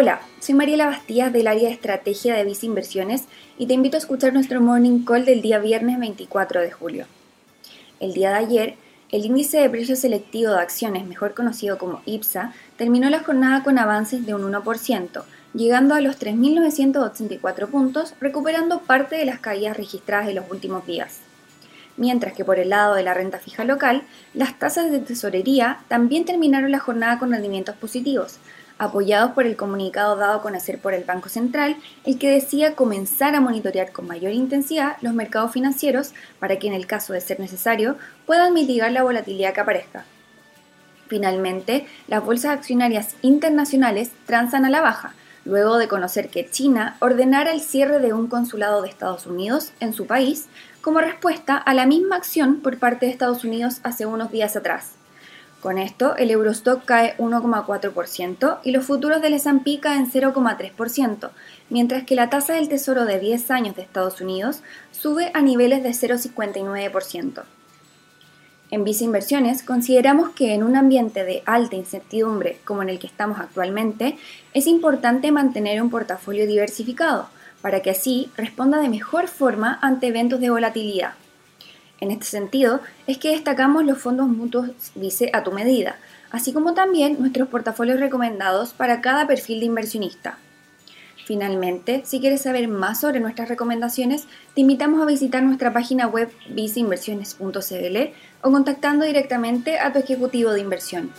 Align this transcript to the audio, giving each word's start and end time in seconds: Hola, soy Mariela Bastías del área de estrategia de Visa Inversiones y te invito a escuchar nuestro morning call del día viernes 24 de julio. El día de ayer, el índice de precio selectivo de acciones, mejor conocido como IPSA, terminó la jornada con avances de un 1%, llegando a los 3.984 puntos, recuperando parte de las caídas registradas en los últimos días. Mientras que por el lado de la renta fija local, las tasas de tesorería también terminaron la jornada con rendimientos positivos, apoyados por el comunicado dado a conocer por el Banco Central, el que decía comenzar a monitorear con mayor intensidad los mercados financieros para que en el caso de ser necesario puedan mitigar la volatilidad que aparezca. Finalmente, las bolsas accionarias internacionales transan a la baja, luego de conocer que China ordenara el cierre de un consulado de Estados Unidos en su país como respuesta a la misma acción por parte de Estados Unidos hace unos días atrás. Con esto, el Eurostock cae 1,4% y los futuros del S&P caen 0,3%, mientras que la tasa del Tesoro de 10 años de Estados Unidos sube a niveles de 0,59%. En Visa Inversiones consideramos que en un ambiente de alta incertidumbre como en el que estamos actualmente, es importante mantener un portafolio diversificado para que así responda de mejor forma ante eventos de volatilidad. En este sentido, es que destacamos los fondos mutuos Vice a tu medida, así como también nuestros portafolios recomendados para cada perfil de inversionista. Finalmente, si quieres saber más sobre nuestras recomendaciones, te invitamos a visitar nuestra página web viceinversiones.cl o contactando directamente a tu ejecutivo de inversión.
Hola, 0.00 0.20
soy 0.38 0.54
Mariela 0.54 0.86
Bastías 0.86 1.32
del 1.32 1.48
área 1.48 1.66
de 1.66 1.74
estrategia 1.74 2.36
de 2.36 2.44
Visa 2.44 2.66
Inversiones 2.66 3.24
y 3.58 3.66
te 3.66 3.74
invito 3.74 3.96
a 3.96 3.98
escuchar 3.98 4.32
nuestro 4.32 4.60
morning 4.60 5.04
call 5.04 5.24
del 5.24 5.42
día 5.42 5.58
viernes 5.58 5.98
24 5.98 6.60
de 6.60 6.70
julio. 6.70 7.06
El 7.98 8.12
día 8.12 8.30
de 8.30 8.36
ayer, 8.36 8.74
el 9.10 9.24
índice 9.24 9.58
de 9.58 9.68
precio 9.68 9.96
selectivo 9.96 10.52
de 10.52 10.60
acciones, 10.60 11.04
mejor 11.04 11.34
conocido 11.34 11.78
como 11.78 12.00
IPSA, 12.06 12.52
terminó 12.76 13.10
la 13.10 13.24
jornada 13.24 13.64
con 13.64 13.76
avances 13.76 14.24
de 14.24 14.34
un 14.34 14.42
1%, 14.42 15.24
llegando 15.52 15.96
a 15.96 16.00
los 16.00 16.16
3.984 16.20 17.66
puntos, 17.66 18.14
recuperando 18.20 18.82
parte 18.82 19.16
de 19.16 19.24
las 19.24 19.40
caídas 19.40 19.76
registradas 19.76 20.28
en 20.28 20.36
los 20.36 20.48
últimos 20.48 20.86
días. 20.86 21.18
Mientras 21.96 22.34
que 22.34 22.44
por 22.44 22.60
el 22.60 22.68
lado 22.68 22.94
de 22.94 23.02
la 23.02 23.14
renta 23.14 23.40
fija 23.40 23.64
local, 23.64 24.04
las 24.32 24.56
tasas 24.60 24.92
de 24.92 25.00
tesorería 25.00 25.80
también 25.88 26.24
terminaron 26.24 26.70
la 26.70 26.78
jornada 26.78 27.18
con 27.18 27.32
rendimientos 27.32 27.74
positivos, 27.74 28.38
apoyados 28.78 29.32
por 29.32 29.46
el 29.46 29.56
comunicado 29.56 30.16
dado 30.16 30.38
a 30.38 30.42
conocer 30.42 30.80
por 30.80 30.94
el 30.94 31.04
Banco 31.04 31.28
Central, 31.28 31.76
el 32.04 32.18
que 32.18 32.30
decía 32.30 32.74
comenzar 32.74 33.34
a 33.34 33.40
monitorear 33.40 33.92
con 33.92 34.06
mayor 34.06 34.32
intensidad 34.32 34.96
los 35.00 35.12
mercados 35.12 35.52
financieros 35.52 36.14
para 36.38 36.58
que 36.58 36.68
en 36.68 36.74
el 36.74 36.86
caso 36.86 37.12
de 37.12 37.20
ser 37.20 37.40
necesario 37.40 37.96
puedan 38.26 38.54
mitigar 38.54 38.92
la 38.92 39.02
volatilidad 39.02 39.52
que 39.52 39.60
aparezca. 39.60 40.04
Finalmente, 41.08 41.86
las 42.06 42.24
bolsas 42.24 42.52
accionarias 42.56 43.16
internacionales 43.22 44.10
transan 44.26 44.64
a 44.64 44.70
la 44.70 44.80
baja, 44.80 45.14
luego 45.44 45.78
de 45.78 45.88
conocer 45.88 46.28
que 46.28 46.48
China 46.48 46.96
ordenara 47.00 47.52
el 47.52 47.60
cierre 47.60 47.98
de 47.98 48.12
un 48.12 48.26
consulado 48.26 48.82
de 48.82 48.90
Estados 48.90 49.26
Unidos 49.26 49.72
en 49.80 49.94
su 49.94 50.06
país 50.06 50.46
como 50.82 51.00
respuesta 51.00 51.56
a 51.56 51.74
la 51.74 51.86
misma 51.86 52.16
acción 52.16 52.60
por 52.60 52.78
parte 52.78 53.06
de 53.06 53.12
Estados 53.12 53.44
Unidos 53.44 53.80
hace 53.82 54.06
unos 54.06 54.30
días 54.30 54.54
atrás. 54.56 54.92
Con 55.60 55.78
esto, 55.78 56.14
el 56.16 56.30
Eurostock 56.30 56.84
cae 56.84 57.16
1,4% 57.16 58.58
y 58.62 58.70
los 58.70 58.84
futuros 58.84 59.20
del 59.20 59.34
S&P 59.34 59.80
caen 59.80 60.10
0,3%, 60.10 61.30
mientras 61.68 62.04
que 62.04 62.14
la 62.14 62.30
tasa 62.30 62.54
del 62.54 62.68
Tesoro 62.68 63.04
de 63.04 63.18
10 63.18 63.50
años 63.50 63.74
de 63.74 63.82
Estados 63.82 64.20
Unidos 64.20 64.62
sube 64.92 65.32
a 65.34 65.42
niveles 65.42 65.82
de 65.82 65.90
0,59%. 65.90 67.42
En 68.70 68.84
Visa 68.84 69.02
Inversiones 69.02 69.62
consideramos 69.64 70.30
que 70.30 70.54
en 70.54 70.62
un 70.62 70.76
ambiente 70.76 71.24
de 71.24 71.42
alta 71.46 71.74
incertidumbre 71.74 72.60
como 72.64 72.82
en 72.82 72.90
el 72.90 72.98
que 73.00 73.06
estamos 73.06 73.40
actualmente, 73.40 74.16
es 74.54 74.66
importante 74.66 75.32
mantener 75.32 75.82
un 75.82 75.90
portafolio 75.90 76.46
diversificado 76.46 77.30
para 77.62 77.80
que 77.80 77.90
así 77.90 78.30
responda 78.36 78.78
de 78.78 78.90
mejor 78.90 79.26
forma 79.26 79.78
ante 79.82 80.08
eventos 80.08 80.38
de 80.38 80.50
volatilidad. 80.50 81.14
En 82.00 82.10
este 82.10 82.26
sentido, 82.26 82.80
es 83.06 83.18
que 83.18 83.30
destacamos 83.30 83.84
los 83.84 83.98
fondos 83.98 84.28
mutuos 84.28 84.70
Vice 84.94 85.30
a 85.32 85.42
tu 85.42 85.52
medida, 85.52 85.96
así 86.30 86.52
como 86.52 86.74
también 86.74 87.16
nuestros 87.18 87.48
portafolios 87.48 88.00
recomendados 88.00 88.72
para 88.72 89.00
cada 89.00 89.26
perfil 89.26 89.60
de 89.60 89.66
inversionista. 89.66 90.38
Finalmente, 91.28 92.02
si 92.06 92.20
quieres 92.20 92.42
saber 92.42 92.68
más 92.68 93.00
sobre 93.00 93.20
nuestras 93.20 93.50
recomendaciones, 93.50 94.26
te 94.54 94.62
invitamos 94.62 95.02
a 95.02 95.04
visitar 95.04 95.42
nuestra 95.42 95.74
página 95.74 96.06
web 96.06 96.30
viceinversiones.cl 96.48 97.96
o 98.40 98.50
contactando 98.50 99.04
directamente 99.04 99.78
a 99.78 99.92
tu 99.92 99.98
ejecutivo 99.98 100.52
de 100.52 100.60
inversión. 100.60 101.10